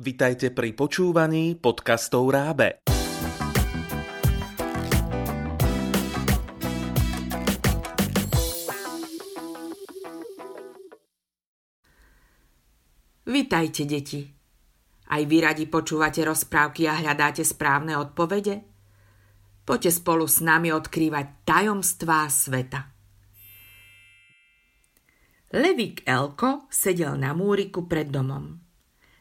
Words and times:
Vitajte 0.00 0.48
pri 0.48 0.72
počúvaní 0.72 1.60
podcastov 1.60 2.32
Rábe. 2.32 2.80
Vitajte, 13.28 13.84
deti. 13.84 14.24
Aj 15.04 15.20
vy 15.20 15.36
radi 15.44 15.68
počúvate 15.68 16.24
rozprávky 16.24 16.88
a 16.88 16.96
hľadáte 16.96 17.44
správne 17.44 18.00
odpovede? 18.00 18.64
Poďte 19.68 20.00
spolu 20.00 20.24
s 20.24 20.40
nami 20.40 20.72
odkrývať 20.72 21.44
tajomstvá 21.44 22.24
sveta. 22.24 22.88
Levík 25.52 26.08
Elko 26.08 26.72
sedel 26.72 27.20
na 27.20 27.36
múriku 27.36 27.84
pred 27.84 28.08
domom. 28.08 28.69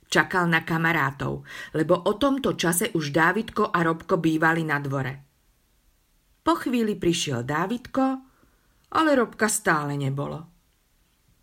Čakal 0.09 0.49
na 0.49 0.65
kamarátov, 0.65 1.45
lebo 1.77 1.93
o 1.93 2.17
tomto 2.17 2.57
čase 2.57 2.89
už 2.97 3.13
Dávidko 3.13 3.69
a 3.69 3.85
Robko 3.85 4.17
bývali 4.17 4.65
na 4.65 4.81
dvore. 4.81 5.13
Po 6.41 6.57
chvíli 6.57 6.97
prišiel 6.97 7.45
Dávidko, 7.45 8.05
ale 8.97 9.09
Robka 9.13 9.45
stále 9.45 9.93
nebolo. 9.93 10.49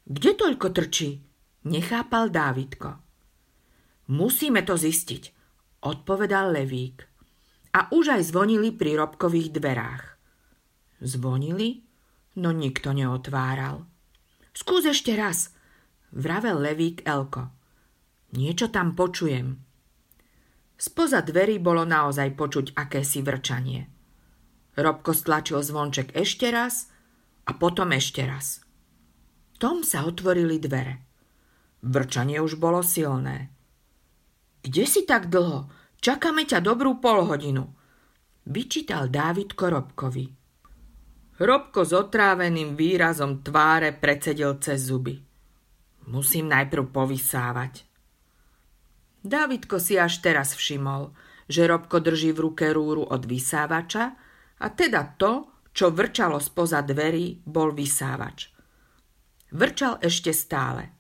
Kde 0.03 0.35
toľko 0.35 0.67
trčí? 0.75 1.11
Nechápal 1.71 2.31
Dávidko. 2.31 2.91
Musíme 4.11 4.63
to 4.63 4.75
zistiť, 4.75 5.23
odpovedal 5.87 6.55
Levík. 6.55 7.07
A 7.75 7.91
už 7.95 8.19
aj 8.19 8.35
zvonili 8.35 8.75
pri 8.75 8.99
Robkových 8.99 9.51
dverách. 9.55 10.05
Zvonili, 11.03 11.87
no 12.39 12.51
nikto 12.51 12.91
neotváral. 12.91 13.87
Skús 14.55 14.87
ešte 14.87 15.15
raz, 15.15 15.55
vravel 16.11 16.63
Levík 16.63 17.07
Elko. 17.07 17.56
Niečo 18.37 18.69
tam 18.69 18.93
počujem. 18.93 19.57
Spoza 20.77 21.25
dverí 21.25 21.57
bolo 21.57 21.89
naozaj 21.89 22.37
počuť 22.37 22.67
akési 22.77 23.25
vrčanie. 23.25 23.89
Robko 24.77 25.17
stlačil 25.17 25.65
zvonček 25.65 26.13
ešte 26.13 26.53
raz 26.53 26.93
a 27.49 27.57
potom 27.57 27.97
ešte 27.97 28.21
raz. 28.29 28.61
Tom 29.57 29.81
sa 29.81 30.05
otvorili 30.05 30.61
dvere. 30.61 31.01
Vrčanie 31.81 32.45
už 32.45 32.61
bolo 32.61 32.85
silné. 32.85 33.49
Kde 34.61 34.85
si 34.85 35.09
tak 35.09 35.33
dlho? 35.33 35.73
Čakáme 35.97 36.45
ťa 36.45 36.61
dobrú 36.61 37.01
polhodinu. 37.01 37.73
Vyčítal 38.45 39.09
Dávidko 39.09 39.73
Robkovi. 39.73 40.27
Robko 41.41 41.89
s 41.89 41.93
otráveným 41.97 42.77
výrazom 42.77 43.41
tváre 43.41 43.97
precedil 43.97 44.61
cez 44.61 44.93
zuby. 44.93 45.17
Musím 46.13 46.53
najprv 46.53 46.85
povysávať. 46.93 47.96
Dávidko 49.27 49.83
si 49.83 49.99
až 49.99 50.23
teraz 50.23 50.55
všimol, 50.55 51.11
že 51.51 51.67
Robko 51.67 51.99
drží 51.99 52.31
v 52.31 52.47
ruke 52.47 52.71
rúru 52.71 53.03
od 53.03 53.27
vysávača 53.27 54.15
a 54.63 54.67
teda 54.71 55.19
to, 55.19 55.67
čo 55.75 55.91
vrčalo 55.91 56.39
spoza 56.39 56.81
dverí, 56.87 57.43
bol 57.43 57.75
vysávač. 57.75 58.55
Vrčal 59.51 59.99
ešte 59.99 60.31
stále. 60.31 60.95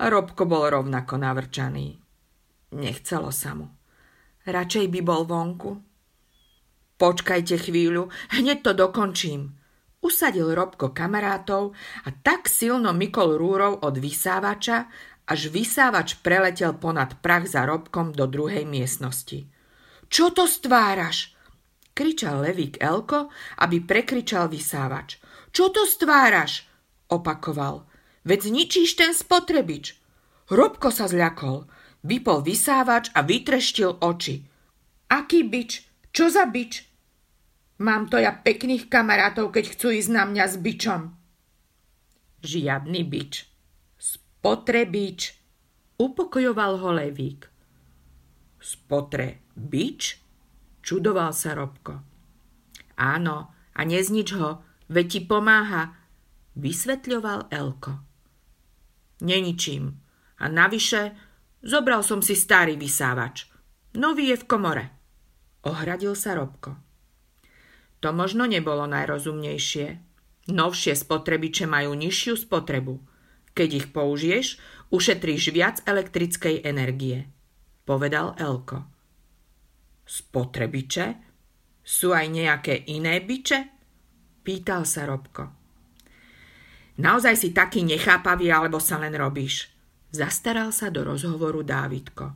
A 0.00 0.08
Robko 0.08 0.48
bol 0.48 0.72
rovnako 0.72 1.20
navrčaný. 1.20 2.00
Nechcelo 2.74 3.28
sa 3.28 3.52
mu. 3.52 3.68
Radšej 4.48 4.86
by 4.88 5.00
bol 5.04 5.28
vonku. 5.28 5.72
Počkajte 6.96 7.60
chvíľu, 7.60 8.08
hneď 8.34 8.64
to 8.64 8.72
dokončím. 8.72 9.52
Usadil 10.04 10.52
Robko 10.52 10.92
kamarátov 10.92 11.72
a 12.04 12.12
tak 12.12 12.48
silno 12.48 12.92
mykol 12.92 13.40
rúrov 13.40 13.80
od 13.80 13.96
vysávača, 13.96 14.88
až 15.24 15.48
vysávač 15.48 16.20
preletel 16.20 16.76
ponad 16.76 17.20
prach 17.24 17.48
za 17.48 17.64
Robkom 17.64 18.12
do 18.12 18.28
druhej 18.28 18.68
miestnosti. 18.68 19.48
Čo 20.08 20.30
to 20.36 20.44
stváraš? 20.44 21.34
kričal 21.94 22.42
Levík 22.42 22.82
Elko, 22.82 23.30
aby 23.62 23.80
prekričal 23.80 24.50
vysávač. 24.50 25.22
Čo 25.54 25.70
to 25.70 25.86
stváraš? 25.86 26.66
opakoval. 27.08 27.86
Veď 28.26 28.50
zničíš 28.50 28.98
ten 28.98 29.14
spotrebič. 29.14 29.94
Robko 30.50 30.90
sa 30.90 31.06
zľakol, 31.06 31.70
vypol 32.02 32.42
vysávač 32.42 33.14
a 33.14 33.22
vytreštil 33.22 34.02
oči. 34.02 34.42
Aký 35.08 35.46
bič? 35.46 35.86
Čo 36.10 36.32
za 36.32 36.50
bič? 36.50 36.82
Mám 37.78 38.10
to 38.10 38.18
ja 38.18 38.34
pekných 38.34 38.90
kamarátov, 38.90 39.54
keď 39.54 39.76
chcú 39.76 39.94
ísť 39.94 40.10
na 40.10 40.24
mňa 40.26 40.44
s 40.46 40.56
bičom. 40.58 41.00
Žiadny 42.42 43.02
bič. 43.06 43.53
Spotrebič. 44.44 45.40
Upokojoval 45.96 46.76
ho 46.76 46.92
Levík. 46.92 47.48
Spotre 48.60 49.40
bič? 49.56 50.20
Čudoval 50.84 51.32
sa 51.32 51.56
Robko. 51.56 52.04
Áno, 53.00 53.56
a 53.72 53.80
neznič 53.88 54.36
ho, 54.36 54.60
veď 54.92 55.06
ti 55.08 55.20
pomáha, 55.24 55.96
vysvetľoval 56.60 57.48
Elko. 57.48 58.04
Neničím. 59.24 59.96
A 60.36 60.44
navyše, 60.52 61.16
zobral 61.64 62.04
som 62.04 62.20
si 62.20 62.36
starý 62.36 62.76
vysávač. 62.76 63.48
Nový 63.96 64.28
je 64.28 64.44
v 64.44 64.44
komore. 64.44 64.86
Ohradil 65.64 66.12
sa 66.12 66.36
Robko. 66.36 66.76
To 68.04 68.12
možno 68.12 68.44
nebolo 68.44 68.84
najrozumnejšie. 68.92 70.04
Novšie 70.52 70.92
spotrebiče 70.92 71.64
majú 71.64 71.96
nižšiu 71.96 72.44
spotrebu. 72.44 73.13
Keď 73.54 73.68
ich 73.70 73.86
použiješ, 73.94 74.58
ušetríš 74.90 75.54
viac 75.54 75.78
elektrickej 75.86 76.66
energie, 76.66 77.30
povedal 77.86 78.34
Elko. 78.34 78.82
Spotrebiče? 80.04 81.06
Sú 81.84 82.10
aj 82.10 82.26
nejaké 82.28 82.84
iné 82.90 83.22
biče? 83.22 83.70
Pýtal 84.44 84.84
sa 84.84 85.06
Robko. 85.06 85.54
Naozaj 86.98 87.34
si 87.34 87.48
taký 87.50 87.82
nechápavý, 87.82 88.50
alebo 88.50 88.78
sa 88.78 89.00
len 89.00 89.14
robíš? 89.14 89.70
Zastaral 90.14 90.70
sa 90.70 90.94
do 90.94 91.02
rozhovoru 91.02 91.66
Dávidko. 91.66 92.34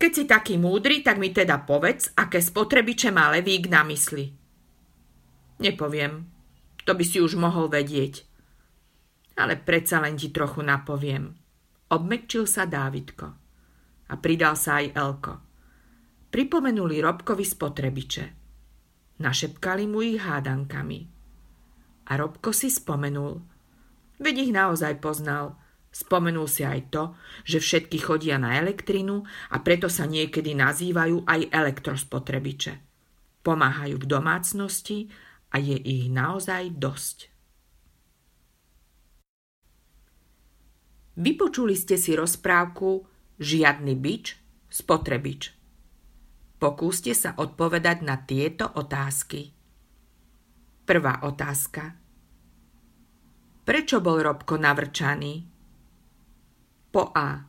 Keď 0.00 0.10
si 0.16 0.24
taký 0.24 0.56
múdry, 0.56 1.04
tak 1.04 1.20
mi 1.20 1.28
teda 1.28 1.68
povedz, 1.68 2.16
aké 2.16 2.40
spotrebiče 2.40 3.12
má 3.12 3.28
Levík 3.36 3.68
na 3.68 3.84
mysli. 3.84 4.32
Nepoviem. 5.60 6.24
To 6.88 6.96
by 6.96 7.04
si 7.04 7.20
už 7.20 7.36
mohol 7.36 7.68
vedieť. 7.68 8.29
Ale 9.40 9.56
predsa 9.56 10.04
len 10.04 10.20
ti 10.20 10.28
trochu 10.28 10.60
napoviem. 10.60 11.32
Obmekčil 11.88 12.44
sa 12.44 12.68
Dávidko. 12.68 13.26
A 14.10 14.14
pridal 14.20 14.52
sa 14.60 14.84
aj 14.84 14.92
Elko. 14.92 15.34
Pripomenuli 16.28 17.00
Robkovi 17.00 17.42
spotrebiče. 17.42 18.24
Našepkali 19.16 19.88
mu 19.88 20.04
ich 20.04 20.20
hádankami. 20.20 21.00
A 22.04 22.12
Robko 22.20 22.52
si 22.52 22.68
spomenul. 22.68 23.40
Veď 24.20 24.34
ich 24.44 24.52
naozaj 24.52 25.00
poznal– 25.00 25.56
Spomenul 25.90 26.46
si 26.46 26.62
aj 26.62 26.94
to, 26.94 27.18
že 27.42 27.58
všetky 27.58 27.98
chodia 27.98 28.38
na 28.38 28.54
elektrinu 28.62 29.26
a 29.50 29.58
preto 29.58 29.90
sa 29.90 30.06
niekedy 30.06 30.54
nazývajú 30.54 31.26
aj 31.26 31.50
elektrospotrebiče. 31.50 32.78
Pomáhajú 33.42 33.98
v 33.98 34.06
domácnosti 34.06 35.10
a 35.50 35.58
je 35.58 35.74
ich 35.74 36.06
naozaj 36.06 36.78
dosť. 36.78 37.29
Vypočuli 41.18 41.74
ste 41.74 41.98
si 41.98 42.14
rozprávku 42.14 43.06
Žiadny 43.40 43.96
bič, 43.96 44.36
spotrebič. 44.68 45.56
Pokúste 46.60 47.16
sa 47.16 47.32
odpovedať 47.40 48.04
na 48.04 48.20
tieto 48.20 48.68
otázky. 48.68 49.48
Prvá 50.84 51.24
otázka. 51.24 51.96
Prečo 53.64 54.04
bol 54.04 54.20
Robko 54.20 54.60
navrčaný? 54.60 55.48
Po 56.92 57.16
A. 57.16 57.48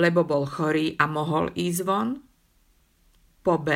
Lebo 0.00 0.24
bol 0.24 0.48
chorý 0.48 0.96
a 0.96 1.04
mohol 1.04 1.52
ísť 1.52 1.80
von. 1.84 2.16
Po 3.44 3.60
B. 3.60 3.68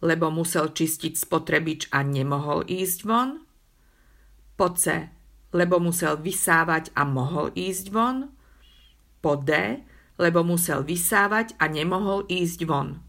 Lebo 0.00 0.32
musel 0.32 0.72
čistiť 0.72 1.12
spotrebič 1.12 1.92
a 1.92 2.00
nemohol 2.00 2.64
ísť 2.64 2.98
von. 3.04 3.44
Po 4.56 4.72
C. 4.72 5.12
Lebo 5.52 5.76
musel 5.78 6.16
vysávať 6.16 6.90
a 6.96 7.04
mohol 7.04 7.52
ísť 7.52 7.92
von. 7.92 8.32
Po 9.20 9.36
D. 9.36 9.80
Lebo 10.16 10.40
musel 10.44 10.84
vysávať 10.84 11.56
a 11.60 11.68
nemohol 11.68 12.24
ísť 12.28 12.60
von. 12.64 13.00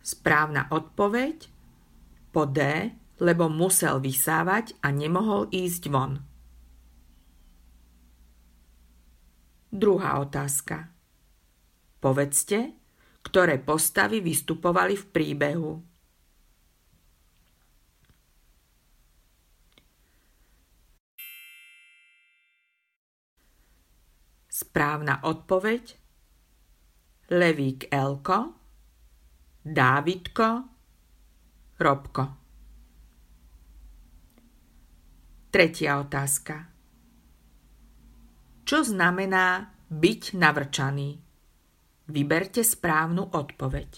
Správna 0.00 0.70
odpoveď 0.70 1.50
po 2.30 2.46
D 2.46 2.90
lebo 3.16 3.48
musel 3.48 4.00
vysávať 4.00 4.76
a 4.84 4.92
nemohol 4.92 5.48
ísť 5.48 5.88
von. 5.88 6.20
Druhá 9.72 10.20
otázka. 10.20 10.92
Povedzte, 12.00 12.76
ktoré 13.26 13.58
postavy 13.58 14.22
vystupovali 14.22 14.94
v 14.94 15.04
príbehu. 15.10 15.72
Správna 24.46 25.26
odpoveď 25.26 25.98
Levík 27.34 27.90
Elko, 27.90 28.54
Dávidko, 29.66 30.48
Robko. 31.82 32.24
Tretia 35.50 35.98
otázka. 35.98 36.70
Čo 38.62 38.86
znamená 38.86 39.74
byť 39.90 40.22
navrčaný? 40.38 41.25
Vyberte 42.06 42.62
správnu 42.62 43.34
odpoveď. 43.34 43.90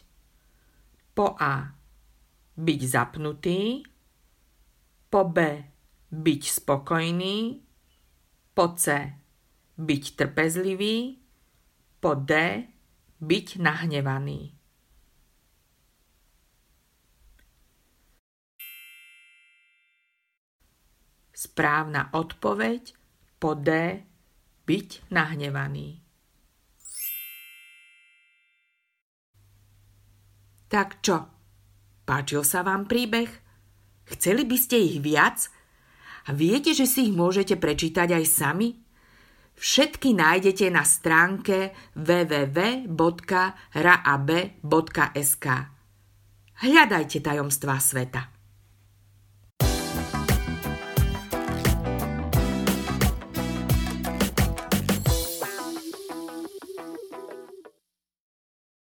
Po 1.12 1.36
A. 1.36 1.76
Byť 2.56 2.80
zapnutý. 2.88 3.84
Po 5.12 5.28
B. 5.28 5.36
Byť 6.08 6.42
spokojný. 6.48 7.60
Po 8.56 8.64
C. 8.80 8.84
Byť 9.76 10.04
trpezlivý. 10.16 11.20
Po 12.00 12.16
D. 12.16 12.32
Byť 13.20 13.46
nahnevaný. 13.60 14.56
Správna 21.36 22.08
odpoveď 22.16 22.96
po 23.36 23.52
D. 23.54 24.00
Byť 24.64 25.12
nahnevaný. 25.12 26.07
Tak 30.68 31.00
čo? 31.00 31.24
Páčil 32.04 32.44
sa 32.44 32.64
vám 32.64 32.84
príbeh? 32.88 33.28
Chceli 34.08 34.44
by 34.48 34.56
ste 34.56 34.76
ich 34.80 35.00
viac? 35.04 35.48
A 36.28 36.36
viete, 36.36 36.76
že 36.76 36.84
si 36.84 37.08
ich 37.08 37.14
môžete 37.16 37.56
prečítať 37.56 38.12
aj 38.12 38.24
sami? 38.28 38.76
Všetky 39.58 40.14
nájdete 40.14 40.70
na 40.70 40.86
stránke 40.86 41.74
www.raab.sk. 41.98 43.06
Hľadajte 46.58 47.18
tajomstvá 47.18 47.76
sveta. 47.82 48.37